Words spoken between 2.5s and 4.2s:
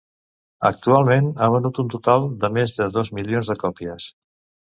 més de dos milions de còpies.